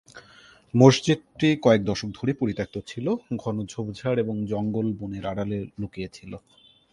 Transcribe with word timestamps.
মসজিদটি 0.73 1.49
কয়েক 1.63 1.81
দশক 1.85 2.09
ধরে 2.17 2.31
পরিত্যক্ত 2.33 2.75
ছিল, 2.87 3.07
ঘন 3.35 3.55
ঝোপঝাড় 3.71 4.17
এবং 4.19 4.35
জঙ্গল 4.51 4.87
বনের 4.99 5.25
আড়ালে 5.25 5.59
লুকিয়ে 5.81 6.09
ছিল। 6.13 6.31